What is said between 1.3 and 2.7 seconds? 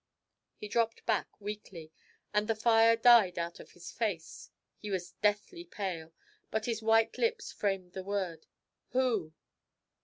weakly, and the